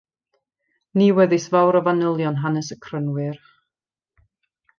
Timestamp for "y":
2.77-2.79